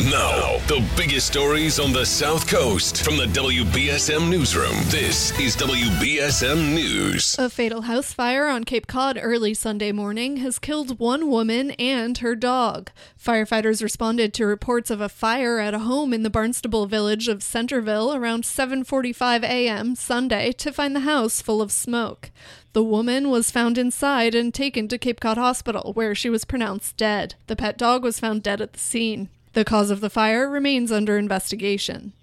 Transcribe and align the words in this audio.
Now, 0.00 0.58
the 0.66 0.82
biggest 0.96 1.26
stories 1.26 1.78
on 1.78 1.92
the 1.92 2.04
South 2.04 2.48
Coast 2.48 3.04
from 3.04 3.18
the 3.18 3.26
WBSM 3.26 4.28
Newsroom. 4.28 4.74
This 4.86 5.38
is 5.38 5.54
WBSM 5.56 6.74
News. 6.74 7.36
A 7.38 7.48
fatal 7.48 7.82
house 7.82 8.12
fire 8.12 8.48
on 8.48 8.64
Cape 8.64 8.86
Cod 8.86 9.18
early 9.20 9.54
Sunday 9.54 9.92
morning 9.92 10.38
has 10.38 10.58
killed 10.58 10.98
one 10.98 11.28
woman 11.28 11.72
and 11.72 12.18
her 12.18 12.34
dog. 12.34 12.90
Firefighters 13.22 13.82
responded 13.82 14.34
to 14.34 14.46
reports 14.46 14.90
of 14.90 15.00
a 15.00 15.10
fire 15.10 15.58
at 15.60 15.74
a 15.74 15.80
home 15.80 16.12
in 16.12 16.22
the 16.22 16.30
Barnstable 16.30 16.86
village 16.86 17.28
of 17.28 17.42
Centerville 17.42 18.14
around 18.14 18.44
7:45 18.44 19.44
a.m. 19.44 19.94
Sunday 19.94 20.52
to 20.52 20.72
find 20.72 20.96
the 20.96 21.00
house 21.00 21.40
full 21.42 21.62
of 21.62 21.70
smoke. 21.70 22.30
The 22.72 22.82
woman 22.82 23.28
was 23.28 23.50
found 23.50 23.78
inside 23.78 24.34
and 24.34 24.52
taken 24.52 24.88
to 24.88 24.98
Cape 24.98 25.20
Cod 25.20 25.36
Hospital 25.36 25.92
where 25.92 26.14
she 26.14 26.30
was 26.30 26.46
pronounced 26.46 26.96
dead. 26.96 27.34
The 27.46 27.56
pet 27.56 27.76
dog 27.78 28.02
was 28.02 28.18
found 28.18 28.42
dead 28.42 28.60
at 28.60 28.72
the 28.72 28.80
scene. 28.80 29.28
The 29.52 29.64
cause 29.64 29.90
of 29.90 30.00
the 30.00 30.10
fire 30.10 30.48
remains 30.48 30.90
under 30.90 31.18
investigation. 31.18 32.14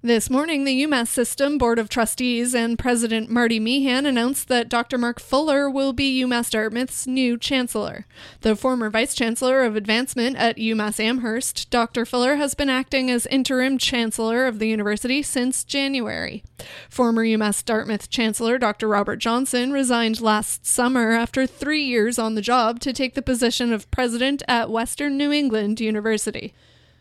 This 0.00 0.30
morning, 0.30 0.62
the 0.62 0.84
UMass 0.84 1.08
System 1.08 1.58
Board 1.58 1.80
of 1.80 1.88
Trustees 1.88 2.54
and 2.54 2.78
President 2.78 3.28
Marty 3.28 3.58
Meehan 3.58 4.06
announced 4.06 4.46
that 4.46 4.68
Dr. 4.68 4.96
Mark 4.96 5.18
Fuller 5.18 5.68
will 5.68 5.92
be 5.92 6.22
UMass 6.22 6.50
Dartmouth's 6.50 7.08
new 7.08 7.36
chancellor. 7.36 8.06
The 8.42 8.54
former 8.54 8.90
vice 8.90 9.12
chancellor 9.12 9.64
of 9.64 9.74
advancement 9.74 10.36
at 10.36 10.56
UMass 10.56 11.00
Amherst, 11.00 11.68
Dr. 11.70 12.06
Fuller 12.06 12.36
has 12.36 12.54
been 12.54 12.70
acting 12.70 13.10
as 13.10 13.26
interim 13.26 13.76
chancellor 13.76 14.46
of 14.46 14.60
the 14.60 14.68
university 14.68 15.20
since 15.20 15.64
January. 15.64 16.44
Former 16.88 17.24
UMass 17.24 17.64
Dartmouth 17.64 18.08
chancellor 18.08 18.56
Dr. 18.56 18.86
Robert 18.86 19.16
Johnson 19.16 19.72
resigned 19.72 20.20
last 20.20 20.64
summer 20.64 21.10
after 21.10 21.44
three 21.44 21.82
years 21.82 22.20
on 22.20 22.36
the 22.36 22.40
job 22.40 22.78
to 22.80 22.92
take 22.92 23.14
the 23.14 23.20
position 23.20 23.72
of 23.72 23.90
president 23.90 24.44
at 24.46 24.70
Western 24.70 25.16
New 25.18 25.32
England 25.32 25.80
University. 25.80 26.54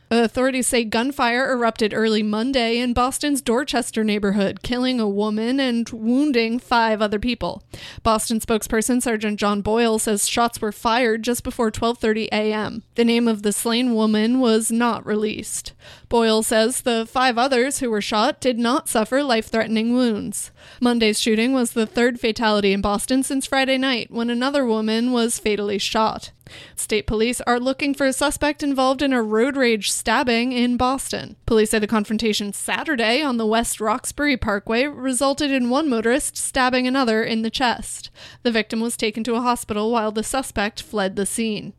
Authorities 0.09 0.67
say 0.67 0.85
gunfire 0.85 1.51
erupted 1.51 1.93
early 1.93 2.23
Monday 2.23 2.77
in 2.77 2.93
Boston's 2.93 3.41
Dorchester 3.41 4.05
neighborhood, 4.05 4.61
killing 4.63 5.01
a 5.01 5.09
woman 5.09 5.59
and 5.59 5.89
wounding 5.89 6.59
five 6.59 7.01
other 7.01 7.19
people. 7.19 7.61
Boston 8.03 8.39
spokesperson 8.39 9.01
Sergeant 9.01 9.37
John 9.37 9.61
Boyle 9.61 9.99
says 9.99 10.29
shots 10.29 10.61
were 10.61 10.71
fired 10.71 11.23
just 11.23 11.43
before 11.43 11.71
12:30 11.71 12.29
a.m. 12.31 12.83
The 12.95 13.03
name 13.03 13.27
of 13.27 13.43
the 13.43 13.51
slain 13.51 13.93
woman 13.93 14.39
was 14.39 14.71
not 14.71 15.05
released. 15.05 15.73
Boyle 16.07 16.41
says 16.41 16.81
the 16.81 17.05
five 17.05 17.37
others 17.37 17.79
who 17.79 17.89
were 17.89 18.01
shot 18.01 18.39
did 18.39 18.57
not 18.57 18.87
suffer 18.87 19.21
life-threatening 19.21 19.93
wounds. 19.93 20.51
Monday's 20.79 21.19
shooting 21.19 21.51
was 21.51 21.71
the 21.71 21.85
third 21.85 22.17
fatality 22.17 22.71
in 22.71 22.79
Boston 22.79 23.23
since 23.23 23.45
Friday 23.45 23.77
night 23.77 24.09
when 24.09 24.29
another 24.29 24.65
woman 24.65 25.11
was 25.11 25.37
fatally 25.37 25.77
shot. 25.77 26.31
State 26.75 27.07
police 27.07 27.41
are 27.41 27.59
looking 27.59 27.93
for 27.93 28.05
a 28.05 28.13
suspect 28.13 28.63
involved 28.63 29.01
in 29.01 29.13
a 29.13 29.21
road 29.21 29.57
rage 29.57 29.91
stabbing 29.91 30.51
in 30.51 30.77
Boston. 30.77 31.35
Police 31.45 31.71
say 31.71 31.79
the 31.79 31.87
confrontation 31.87 32.53
Saturday 32.53 33.21
on 33.21 33.37
the 33.37 33.45
West 33.45 33.79
Roxbury 33.79 34.37
Parkway 34.37 34.85
resulted 34.85 35.51
in 35.51 35.69
one 35.69 35.89
motorist 35.89 36.37
stabbing 36.37 36.87
another 36.87 37.23
in 37.23 37.41
the 37.41 37.49
chest. 37.49 38.09
The 38.43 38.51
victim 38.51 38.79
was 38.79 38.97
taken 38.97 39.23
to 39.25 39.35
a 39.35 39.41
hospital 39.41 39.91
while 39.91 40.11
the 40.11 40.23
suspect 40.23 40.81
fled 40.81 41.15
the 41.15 41.25
scene. 41.25 41.73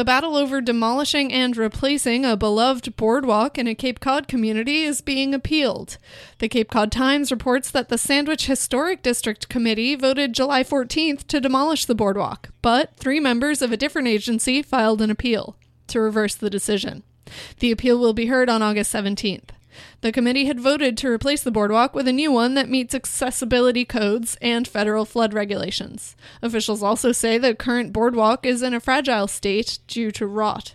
The 0.00 0.04
battle 0.06 0.34
over 0.34 0.62
demolishing 0.62 1.30
and 1.30 1.54
replacing 1.54 2.24
a 2.24 2.34
beloved 2.34 2.96
boardwalk 2.96 3.58
in 3.58 3.66
a 3.66 3.74
Cape 3.74 4.00
Cod 4.00 4.28
community 4.28 4.80
is 4.80 5.02
being 5.02 5.34
appealed. 5.34 5.98
The 6.38 6.48
Cape 6.48 6.70
Cod 6.70 6.90
Times 6.90 7.30
reports 7.30 7.70
that 7.70 7.90
the 7.90 7.98
Sandwich 7.98 8.46
Historic 8.46 9.02
District 9.02 9.50
Committee 9.50 9.94
voted 9.96 10.32
July 10.32 10.62
14th 10.64 11.26
to 11.26 11.38
demolish 11.38 11.84
the 11.84 11.94
boardwalk, 11.94 12.48
but 12.62 12.96
three 12.96 13.20
members 13.20 13.60
of 13.60 13.72
a 13.72 13.76
different 13.76 14.08
agency 14.08 14.62
filed 14.62 15.02
an 15.02 15.10
appeal 15.10 15.58
to 15.88 16.00
reverse 16.00 16.34
the 16.34 16.48
decision. 16.48 17.02
The 17.58 17.70
appeal 17.70 17.98
will 17.98 18.14
be 18.14 18.28
heard 18.28 18.48
on 18.48 18.62
August 18.62 18.94
17th. 18.94 19.50
The 20.00 20.12
committee 20.12 20.46
had 20.46 20.60
voted 20.60 20.96
to 20.98 21.08
replace 21.08 21.42
the 21.42 21.50
boardwalk 21.50 21.94
with 21.94 22.08
a 22.08 22.12
new 22.12 22.32
one 22.32 22.54
that 22.54 22.68
meets 22.68 22.94
accessibility 22.94 23.84
codes 23.84 24.36
and 24.40 24.66
federal 24.66 25.04
flood 25.04 25.34
regulations. 25.34 26.16
Officials 26.42 26.82
also 26.82 27.12
say 27.12 27.38
the 27.38 27.54
current 27.54 27.92
boardwalk 27.92 28.46
is 28.46 28.62
in 28.62 28.74
a 28.74 28.80
fragile 28.80 29.26
state 29.26 29.78
due 29.86 30.10
to 30.12 30.26
rot. 30.26 30.74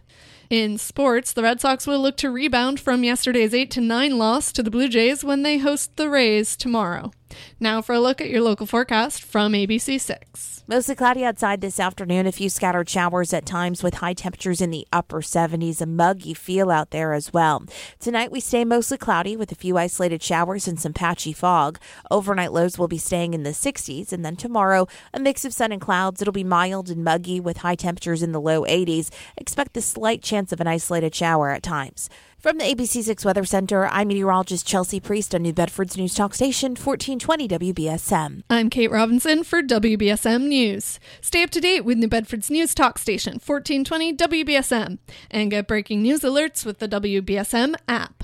In 0.49 0.77
sports, 0.77 1.33
the 1.33 1.41
Red 1.41 1.59
Sox 1.59 1.87
will 1.87 1.99
look 1.99 2.17
to 2.17 2.29
rebound 2.29 2.79
from 2.79 3.03
yesterday's 3.03 3.53
8 3.53 3.71
to 3.71 3.81
9 3.81 4.17
loss 4.17 4.51
to 4.51 4.61
the 4.61 4.69
Blue 4.69 4.87
Jays 4.87 5.23
when 5.23 5.41
they 5.41 5.57
host 5.57 5.95
the 5.95 6.09
Rays 6.09 6.55
tomorrow. 6.55 7.11
Now 7.59 7.81
for 7.81 7.93
a 7.93 7.99
look 7.99 8.21
at 8.21 8.29
your 8.29 8.41
local 8.41 8.65
forecast 8.65 9.23
from 9.23 9.53
ABC6. 9.53 10.63
Mostly 10.67 10.95
cloudy 10.95 11.23
outside 11.23 11.61
this 11.61 11.79
afternoon. 11.79 12.25
A 12.25 12.31
few 12.31 12.49
scattered 12.49 12.89
showers 12.89 13.33
at 13.33 13.45
times 13.45 13.83
with 13.83 13.95
high 13.95 14.13
temperatures 14.13 14.61
in 14.61 14.71
the 14.71 14.87
upper 14.91 15.21
70s. 15.21 15.79
A 15.79 15.85
muggy 15.85 16.33
feel 16.33 16.71
out 16.71 16.89
there 16.89 17.13
as 17.13 17.31
well. 17.31 17.63
Tonight 17.99 18.31
we 18.31 18.39
stay 18.39 18.65
mostly 18.65 18.97
cloudy 18.97 19.37
with 19.37 19.51
a 19.51 19.55
few 19.55 19.77
isolated 19.77 20.23
showers 20.23 20.67
and 20.67 20.79
some 20.79 20.93
patchy 20.93 21.33
fog. 21.33 21.79
Overnight 22.09 22.51
lows 22.51 22.79
will 22.79 22.87
be 22.87 22.97
staying 22.97 23.35
in 23.35 23.43
the 23.43 23.51
60s. 23.51 24.11
And 24.11 24.25
then 24.25 24.35
tomorrow, 24.35 24.87
a 25.13 25.19
mix 25.19 25.45
of 25.45 25.53
sun 25.53 25.71
and 25.71 25.81
clouds. 25.81 26.19
It'll 26.19 26.31
be 26.31 26.43
mild 26.43 26.89
and 26.89 27.03
muggy 27.03 27.39
with 27.39 27.57
high 27.57 27.75
temperatures 27.75 28.23
in 28.23 28.31
the 28.31 28.41
low 28.41 28.63
80s. 28.63 29.11
Expect 29.37 29.73
the 29.73 29.81
slight 29.81 30.23
chance 30.23 30.51
of 30.51 30.59
an 30.61 30.67
isolated 30.67 31.13
shower 31.13 31.51
at 31.51 31.61
times. 31.61 32.09
From 32.45 32.59
the 32.59 32.65
ABC6 32.65 33.25
Weather 33.25 33.43
Center, 33.43 33.87
I'm 33.87 34.07
meteorologist 34.07 34.67
Chelsea 34.67 34.99
Priest 34.99 35.33
on 35.33 35.41
New 35.41 35.51
Bedford's 35.51 35.97
News 35.97 36.13
Talk 36.13 36.35
Station, 36.35 36.75
1420 36.75 37.47
WBSM. 37.47 38.43
I'm 38.51 38.69
Kate 38.69 38.91
Robinson 38.91 39.43
for 39.43 39.63
WBSM 39.63 40.43
News. 40.43 40.99
Stay 41.21 41.41
up 41.41 41.49
to 41.49 41.59
date 41.59 41.85
with 41.85 41.97
New 41.97 42.07
Bedford's 42.07 42.51
News 42.51 42.75
Talk 42.75 42.99
Station, 42.99 43.39
1420 43.43 44.13
WBSM, 44.13 44.99
and 45.31 45.49
get 45.49 45.67
breaking 45.67 46.03
news 46.03 46.19
alerts 46.19 46.63
with 46.63 46.77
the 46.77 46.87
WBSM 46.87 47.73
app. 47.87 48.23